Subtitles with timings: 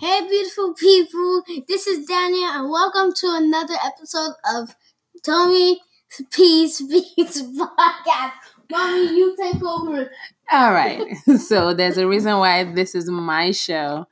[0.00, 1.42] Hey, beautiful people.
[1.66, 4.76] This is Daniel, and welcome to another episode of
[5.24, 5.80] Tommy
[6.30, 8.32] Peace Peace Podcast.
[8.70, 10.08] Mommy, you take over.
[10.52, 11.02] All right.
[11.38, 14.06] So there's a reason why this is my show.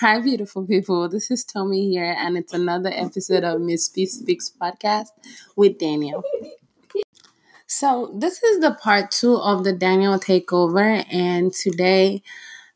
[0.00, 1.08] Hi, beautiful people.
[1.08, 5.08] This is Tommy here, and it's another episode of Miss Peace Speaks podcast
[5.56, 6.22] with Daniel.
[7.66, 12.22] So this is the part two of the Daniel takeover, and today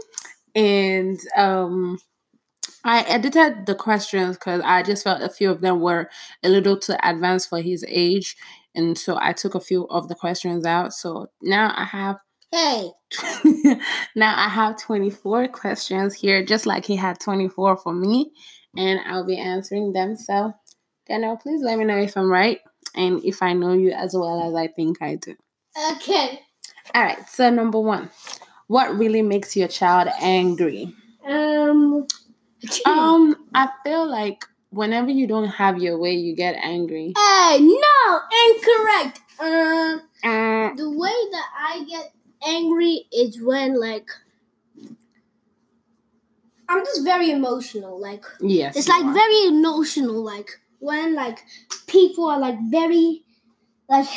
[0.54, 1.98] and um
[2.84, 6.10] I edited the questions because I just felt a few of them were
[6.44, 8.38] a little too advanced for his age,
[8.76, 10.94] and so I took a few of the questions out.
[10.94, 12.18] So now I have
[12.52, 12.90] Hey,
[14.16, 18.32] now I have 24 questions here, just like he had 24 for me,
[18.76, 20.16] and I'll be answering them.
[20.16, 20.54] So
[21.08, 22.60] Daniel, please let me know if I'm right
[22.96, 25.36] and if I know you as well as I think I do.
[25.94, 26.42] okay.
[26.96, 28.10] All right, so number one,
[28.68, 30.94] what really makes your child angry?
[31.26, 32.08] Um.
[32.86, 37.14] Um, I feel like whenever you don't have your way, you get angry.
[37.16, 38.20] Hey, no,
[38.50, 39.22] incorrect.
[39.40, 39.98] Uh,
[40.28, 42.12] Uh, the way that I get
[42.46, 44.10] angry is when like
[46.70, 48.00] I'm just very emotional.
[48.00, 49.14] Like yes, it's like are.
[49.14, 50.24] very emotional.
[50.24, 50.50] Like
[50.80, 51.44] when like
[51.88, 53.24] people are like very
[53.90, 54.08] like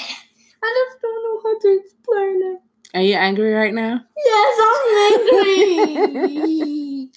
[0.63, 2.61] I just don't know how to explain it.
[2.95, 4.01] Are you angry right now?
[4.25, 7.11] Yes, I'm angry.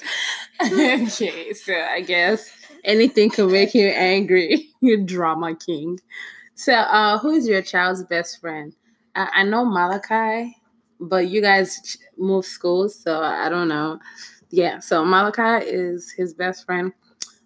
[0.64, 2.50] okay, so I guess
[2.84, 4.70] anything can make you angry.
[4.82, 6.00] you drama king.
[6.56, 8.74] So, uh, who is your child's best friend?
[9.16, 10.56] I, I know Malachi,
[11.00, 14.00] but you guys ch- move schools, so I don't know.
[14.56, 16.94] Yeah, so Malachi is his best friend.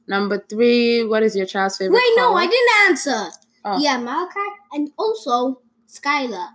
[0.07, 1.95] Number three, what is your child's favorite?
[1.95, 2.35] Wait, no.
[2.35, 3.31] I didn't answer.
[3.65, 3.79] Oh.
[3.79, 6.49] Yeah, Malachi and also Skylar.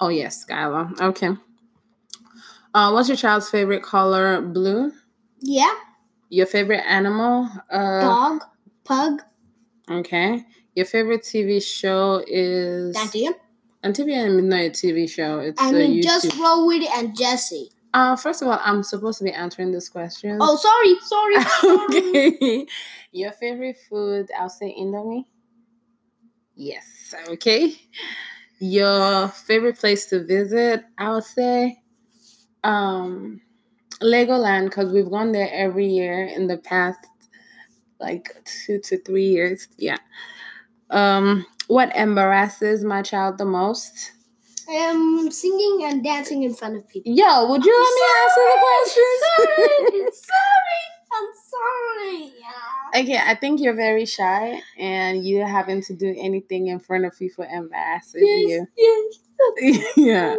[0.00, 1.00] Oh yes, Skylar.
[1.00, 1.30] Okay.
[2.74, 4.40] Uh, what's your child's favorite color?
[4.40, 4.92] Blue.
[5.40, 5.74] Yeah,
[6.28, 7.48] Your favorite animal?
[7.70, 8.42] Uh, dog,
[8.84, 9.22] pug,
[9.88, 10.44] okay.
[10.74, 12.96] Your favorite TV show is
[13.82, 15.38] and TV is not a TV show.
[15.38, 17.68] It's I mean, just roll with it and Jesse.
[17.94, 20.38] Uh, first of all, I'm supposed to be answering this question.
[20.40, 22.28] Oh, sorry, sorry, sorry.
[22.34, 22.66] okay.
[23.12, 24.28] Your favorite food?
[24.36, 25.26] I'll say Indomie.
[26.56, 27.14] Yes.
[27.28, 27.74] Okay.
[28.58, 30.84] Your favorite place to visit?
[30.98, 31.80] I'll say
[32.64, 33.40] um
[34.02, 37.06] Legoland because we've gone there every year in the past
[38.00, 39.68] like two to three years.
[39.78, 39.98] Yeah.
[40.90, 44.12] Um, what embarrasses my child the most?
[44.68, 47.12] Um, singing and dancing in front of people.
[47.12, 49.04] Yo, would you let me answer the question?
[49.20, 50.82] Sorry, sorry,
[51.12, 52.32] I'm sorry.
[52.40, 53.00] Yeah.
[53.00, 57.18] Okay, I think you're very shy and you having to do anything in front of
[57.18, 59.18] people embarrasses Yes, yes.
[59.56, 59.84] you.
[60.06, 60.36] yeah.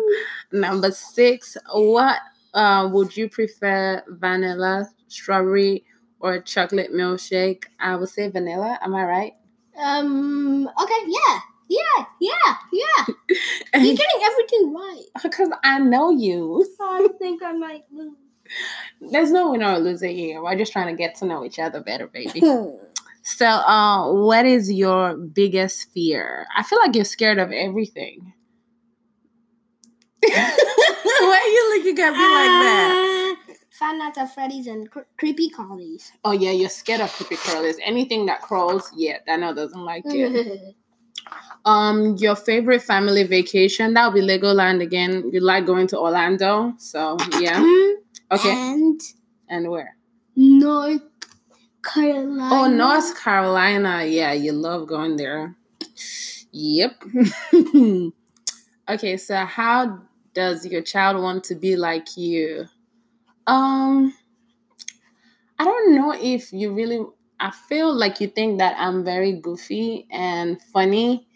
[0.52, 2.18] Number six, what
[2.54, 5.84] uh, would you prefer vanilla, strawberry,
[6.20, 7.66] or chocolate milkshake?
[7.80, 8.80] I would say vanilla.
[8.82, 9.34] Am I right?
[9.78, 10.68] Um.
[10.82, 11.00] Okay.
[11.08, 11.40] Yeah.
[11.68, 12.06] Yeah.
[12.22, 12.56] Yeah.
[12.72, 13.06] Yeah.
[13.74, 15.06] You're getting everything right.
[15.24, 16.66] Because I know you.
[16.80, 18.16] I think I might lose.
[19.12, 20.42] There's no winner or loser here.
[20.44, 22.42] We're just trying to get to know each other better, baby.
[23.24, 26.46] So, uh, what is your biggest fear?
[26.56, 28.34] I feel like you're scared of everything.
[30.24, 33.36] Why are you looking at me like that?
[33.50, 36.12] Uh, Five Nights at Freddy's and cr- creepy crawlies.
[36.24, 37.78] Oh yeah, you're scared of creepy crawlers.
[37.84, 40.76] Anything that crawls, yeah, Daniel doesn't like it.
[41.66, 43.94] Um, your favorite family vacation?
[43.95, 45.30] That would be Legoland again.
[45.31, 47.60] You like going to Orlando, so yeah.
[48.31, 49.01] Okay, And
[49.50, 49.95] and where?
[50.36, 51.01] North
[51.83, 52.50] Carolina.
[52.51, 54.04] Oh, North Carolina.
[54.06, 55.56] Yeah, you love going there.
[56.51, 57.04] Yep.
[58.89, 60.00] okay, so how
[60.33, 62.66] does your child want to be like you?
[63.48, 64.13] Um
[65.57, 67.06] I don't know if you really
[67.40, 71.28] I feel like you think that I'm very goofy and funny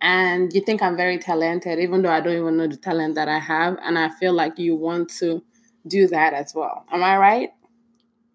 [0.00, 3.28] and you think I'm very talented even though I don't even know the talent that
[3.28, 5.42] I have and I feel like you want to
[5.86, 6.84] do that as well.
[6.92, 7.50] Am I right?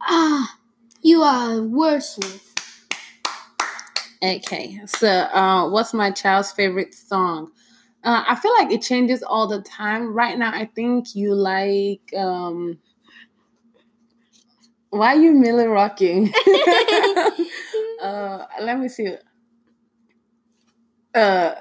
[0.02, 0.58] Ah,
[1.02, 2.46] you are wordsmith.
[4.22, 7.52] Okay, so uh, what's my child's favorite song?
[8.04, 10.14] Uh, I feel like it changes all the time.
[10.14, 12.02] Right now, I think you like.
[12.16, 12.80] Um,
[14.90, 16.34] why are you Millie rocking?
[18.02, 19.16] uh, let me see.
[21.14, 21.54] Uh,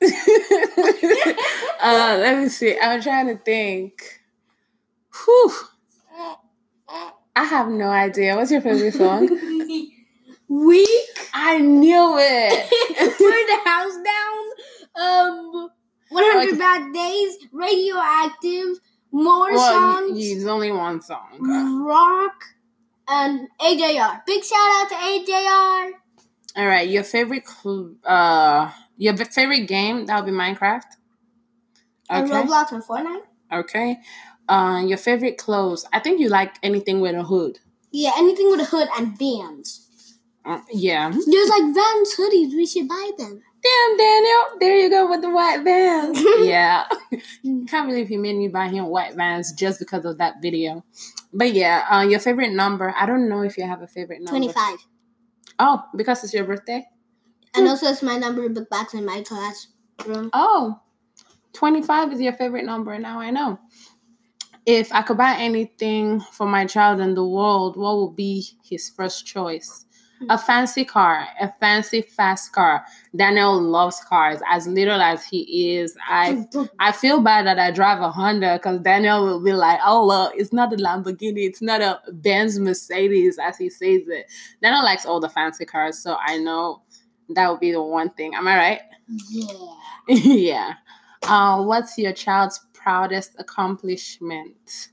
[1.82, 2.76] uh, let me see.
[2.80, 4.20] I'm trying to think.
[5.24, 5.52] Whew.
[7.34, 8.36] I have no idea.
[8.36, 9.28] What's your favorite song?
[10.48, 11.30] Weak.
[11.32, 12.70] I knew it.
[12.98, 14.42] Burn the house down.
[14.94, 15.70] Um,
[16.10, 16.58] 100 Okay.
[16.58, 17.38] Bad Days.
[17.52, 18.80] Radioactive.
[19.12, 20.18] More well, songs.
[20.18, 21.84] it's only one song.
[21.86, 22.34] rock.
[23.08, 24.22] And AJR.
[24.26, 25.90] Big shout out to AJR.
[26.56, 30.84] All right, your favorite cl- uh your favorite game that would be Minecraft.
[32.08, 32.42] And Okay.
[32.42, 33.22] Roblox and Fortnite.
[33.52, 33.98] Okay.
[34.48, 35.86] Uh, your favorite clothes.
[35.92, 37.58] I think you like anything with a hood.
[37.90, 39.81] Yeah, anything with a hood and Vans.
[40.44, 41.10] Uh, yeah.
[41.10, 42.54] There's like Vans hoodies.
[42.54, 43.42] We should buy them.
[43.62, 44.42] Damn, Daniel.
[44.58, 46.20] There you go with the white vans.
[46.40, 46.84] yeah.
[47.68, 50.84] Can't believe he made me buy him white vans just because of that video.
[51.32, 52.92] But yeah, uh, your favorite number.
[52.98, 54.30] I don't know if you have a favorite number.
[54.30, 54.78] 25.
[55.60, 56.84] Oh, because it's your birthday?
[57.54, 60.30] And also, it's my number of book bags in my classroom.
[60.32, 60.80] Oh,
[61.52, 62.98] 25 is your favorite number.
[62.98, 63.60] Now I know.
[64.66, 68.90] If I could buy anything for my child in the world, what would be his
[68.90, 69.84] first choice?
[70.28, 72.84] A fancy car, a fancy fast car.
[73.14, 75.96] Daniel loves cars as little as he is.
[76.08, 76.46] I
[76.78, 80.32] I feel bad that I drive a Honda because Daniel will be like, "Oh look,
[80.36, 84.30] it's not a Lamborghini, it's not a Benz Mercedes," as he says it.
[84.62, 86.82] Daniel likes all the fancy cars, so I know
[87.30, 88.34] that would be the one thing.
[88.34, 88.80] Am I right?
[89.30, 89.68] Yeah.
[90.08, 90.74] yeah.
[91.22, 94.88] Uh, what's your child's proudest accomplishment?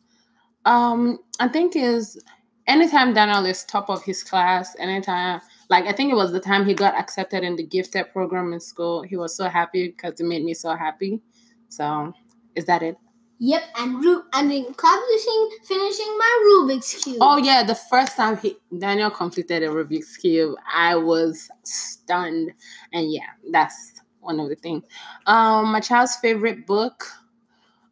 [0.66, 2.22] Um, I think is
[2.70, 6.66] anytime Daniel is top of his class, anytime like I think it was the time
[6.66, 10.26] he got accepted in the gifted program in school, he was so happy because it
[10.26, 11.22] made me so happy.
[11.68, 12.14] So
[12.56, 12.96] is that it?
[13.42, 17.18] Yep, and Ru- and accomplishing finishing my Rubik's cube.
[17.22, 22.52] Oh yeah, the first time he Daniel completed a Rubik's cube, I was stunned.
[22.94, 24.84] And yeah, that's one of the things.
[25.26, 27.06] Um, my child's favorite book.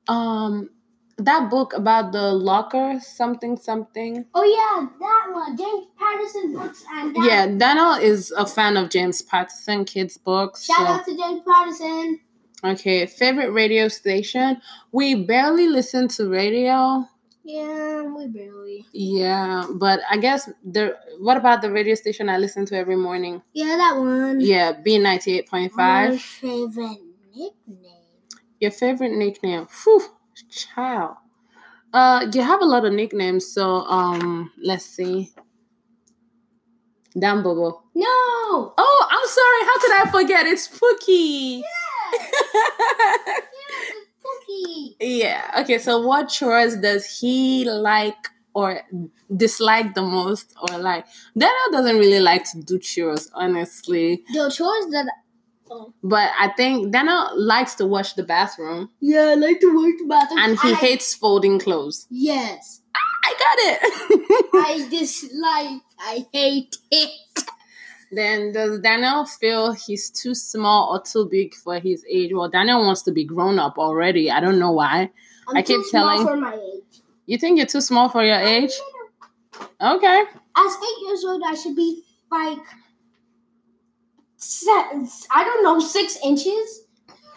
[0.10, 0.70] Um,
[1.18, 4.26] that book about the locker, something something.
[4.34, 7.26] Oh yeah, that one, James Patterson books and that.
[7.26, 10.66] Yeah, Daniel is a fan of James Patterson kids books.
[10.66, 12.20] Shout so- out to James Patterson.
[12.64, 14.60] Okay, favorite radio station.
[14.92, 17.08] We barely listen to radio.
[17.44, 18.86] Yeah, we barely.
[18.94, 23.42] Yeah, but I guess the what about the radio station I listen to every morning?
[23.54, 24.42] Yeah, that one.
[24.42, 26.98] Yeah, B ninety eight point My favorite
[27.36, 27.94] nickname.
[28.60, 29.68] Your favorite nickname?
[29.84, 30.02] Whew,
[30.50, 31.16] child.
[31.94, 35.32] Uh, you have a lot of nicknames, so um, let's see.
[37.18, 37.82] Dan Bobo.
[37.96, 38.06] No.
[38.78, 39.62] Oh, I'm sorry.
[39.66, 40.46] How could I forget?
[40.46, 41.62] It's Pookie.
[41.62, 43.40] Yeah,
[44.24, 44.96] Cookie.
[45.00, 45.62] yeah.
[45.62, 45.78] Okay.
[45.80, 48.16] So, what chores does he like
[48.54, 48.82] or
[49.36, 51.06] dislike the most, or like?
[51.38, 54.24] Daniel doesn't really like to do chores, honestly.
[54.34, 55.08] The chores that.
[56.04, 60.06] But I think Daniel likes to wash the bathroom, Yeah, I like to work the
[60.08, 60.40] bathroom.
[60.40, 62.08] and he I- hates folding clothes.
[62.10, 62.82] Yes.
[62.96, 64.50] I got it.
[64.54, 65.82] I dislike.
[66.00, 67.10] I hate it.
[68.12, 72.32] then does Daniel feel he's too small or too big for his age?
[72.34, 74.32] Well, Daniel wants to be grown up already.
[74.32, 75.10] I don't know why.
[75.48, 77.02] I'm I keep too small telling- for my age.
[77.26, 78.72] You think you're too small for your age?
[79.82, 80.24] Okay.
[80.56, 82.58] As eight years old, I should be like,
[84.40, 86.84] I don't know, six inches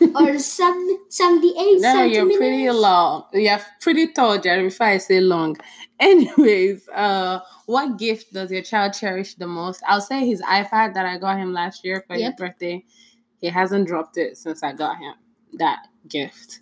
[0.14, 3.24] or seven, 78 No, you're pretty long.
[3.32, 5.56] You're pretty tall, Jerry, if I say long.
[6.00, 9.82] Anyways, uh, what gift does your child cherish the most?
[9.86, 12.84] I'll say his iPad that I got him last year for his birthday.
[13.40, 15.14] He hasn't dropped it since I got him
[15.54, 16.60] that gift.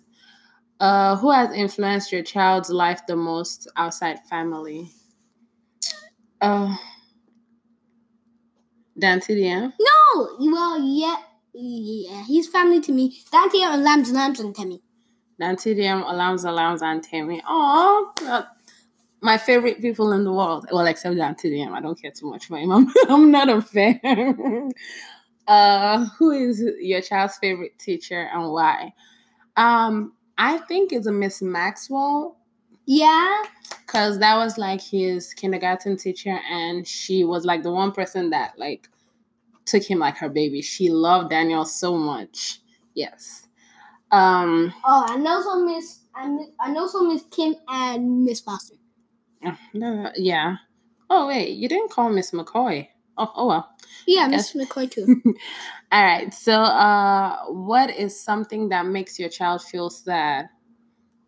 [0.79, 4.91] Uh, who has influenced your child's life the most outside family?
[6.41, 6.75] Uh,
[8.99, 9.73] Dante DM.
[9.79, 11.17] No, well, yeah,
[11.53, 13.17] yeah, he's family to me.
[13.31, 14.81] Dante and Lambs, Lambs, and Timmy.
[15.39, 17.41] Dante DM, Alams, Alams, and Timmy.
[17.47, 18.13] Oh,
[19.21, 20.67] my favorite people in the world.
[20.71, 21.71] Well, except Dante DM.
[21.71, 22.71] I don't care too much for him.
[22.73, 24.71] I'm, I'm not a fan.
[25.47, 28.93] uh, who is your child's favorite teacher and why?
[29.55, 32.37] Um, I think it's a Miss Maxwell.
[32.85, 33.43] Yeah.
[33.89, 38.53] Cause that was like his kindergarten teacher, and she was like the one person that
[38.59, 38.87] like
[39.65, 40.61] took him like her baby.
[40.61, 42.59] She loved Daniel so much.
[42.93, 43.47] Yes.
[44.11, 44.71] Um.
[44.85, 46.01] Oh, I know some Miss.
[46.13, 48.75] I I know some Miss Kim and Miss Foster.
[49.43, 50.57] uh, yeah.
[51.09, 52.89] Oh wait, you didn't call Miss McCoy.
[53.17, 53.69] Oh, oh well.
[54.05, 55.21] Yeah, Miss McCoy too.
[55.91, 56.31] All right.
[56.31, 60.47] So, uh, what is something that makes your child feel sad?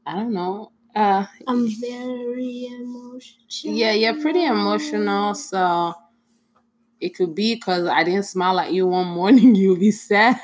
[0.05, 0.71] I don't know.
[0.95, 3.47] Uh, I'm very emotional.
[3.63, 5.93] yeah, you're pretty emotional, so
[6.99, 10.39] it could be because I didn't smile at you one morning, you'll be sad.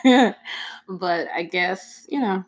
[0.87, 2.45] but I guess you know.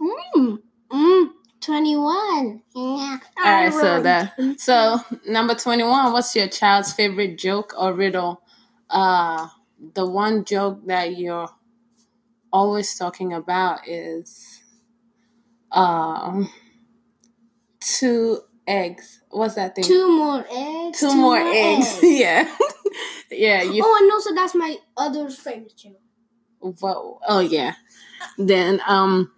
[0.00, 0.58] Mm,
[0.90, 1.30] mm,
[1.60, 2.62] 21.
[2.74, 3.18] Yeah.
[3.44, 6.12] All right, so that so number twenty one.
[6.12, 8.42] What's your child's favorite joke or riddle?
[8.90, 9.48] Uh,
[9.94, 11.48] the one joke that you're
[12.52, 14.62] always talking about is
[15.74, 16.50] um
[17.80, 19.20] two eggs.
[19.30, 19.84] What's that thing?
[19.84, 21.00] Two more eggs.
[21.00, 21.98] Two more eggs.
[22.02, 22.54] yeah,
[23.30, 23.62] yeah.
[23.62, 23.82] You.
[23.84, 26.00] Oh, and also that's my other favorite joke.
[26.60, 27.74] Well, oh yeah.
[28.38, 29.30] Then um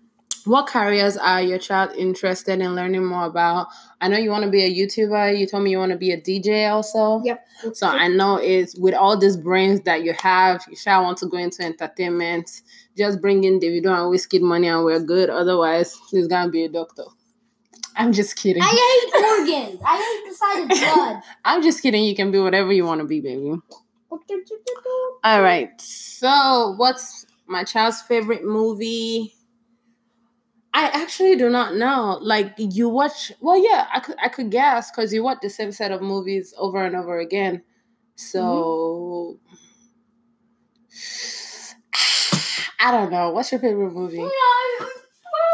[0.47, 3.66] what careers are your child interested in learning more about?
[4.00, 5.37] I know you want to be a YouTuber.
[5.37, 7.21] You told me you want to be a DJ also.
[7.25, 7.47] Yep.
[7.75, 11.26] So I know it's with all these brains that you have, you shall want to
[11.26, 12.62] go into entertainment.
[12.97, 15.29] Just bring in Davido and Wizkid money and we're good.
[15.29, 17.05] Otherwise, he's gonna be a doctor.
[17.97, 18.62] I'm just kidding.
[18.62, 19.81] I hate organs.
[19.85, 21.23] I hate the sight of blood.
[21.45, 22.05] I'm just kidding.
[22.05, 23.55] You can be whatever you want to be, baby.
[25.25, 25.71] All right.
[25.81, 29.35] So, what's my child's favorite movie?
[30.75, 32.19] I actually do not know.
[32.21, 35.73] Like you watch, well, yeah, I could I could guess because you watch the same
[35.73, 37.62] set of movies over and over again.
[38.17, 39.55] So mm-hmm.
[42.80, 43.30] I don't know.
[43.30, 44.18] What's your favorite movie?
[44.18, 44.33] No, mommy,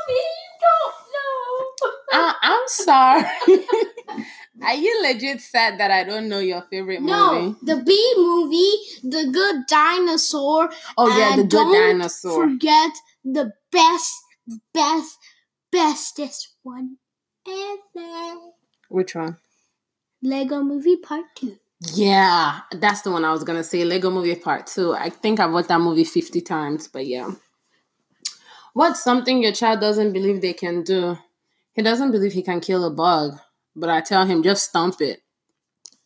[0.09, 1.91] you don't know.
[2.12, 4.25] I, I'm sorry.
[4.62, 7.57] Are you legit sad that I don't know your favorite No, movie?
[7.62, 10.71] the B movie, The Good Dinosaur.
[10.97, 12.49] Oh yeah, the Good don't Dinosaur.
[12.50, 12.93] Forget
[13.25, 14.12] the best,
[14.75, 15.19] best,
[15.73, 16.97] bestest one
[17.49, 18.37] ever.
[18.88, 19.38] Which one?
[20.23, 21.57] Lego Movie Part Two.
[21.95, 23.85] Yeah, that's the one I was gonna say.
[23.85, 24.93] Lego Movie Part Two.
[24.95, 27.33] I think I've watched that movie fifty times, but yeah.
[28.75, 31.19] What's something your child doesn't believe they can do?
[31.75, 33.39] He doesn't believe he can kill a bug,
[33.77, 35.23] but I tell him just stomp it.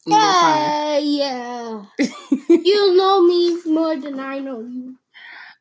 [0.06, 0.70] and you're fine.
[0.98, 1.84] Yeah, yeah.
[2.48, 4.96] you know me more than I know you.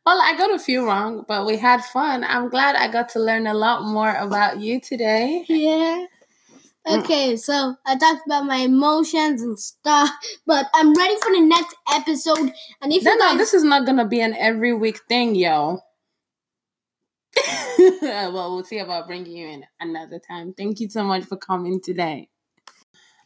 [0.05, 2.23] Well, I got a few wrong, but we had fun.
[2.23, 5.45] I'm glad I got to learn a lot more about you today.
[5.49, 6.05] Yeah.
[6.87, 10.09] Okay, so I talked about my emotions and stuff,
[10.45, 12.53] but I'm ready for the next episode.
[12.81, 15.79] And if No, you no, this is not gonna be an every week thing, yo.
[18.01, 20.53] well, we'll see about bringing you in another time.
[20.53, 22.29] Thank you so much for coming today.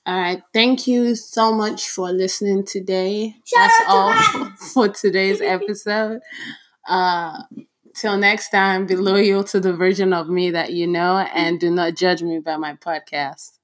[0.06, 3.36] All right, thank you so much for listening today.
[3.46, 4.74] Shout That's to all Max.
[4.74, 6.22] for today's episode.
[6.88, 7.44] Uh,
[8.00, 11.60] till next time, be loyal to the version of me that you know, and mm.
[11.60, 13.59] do not judge me by my podcast.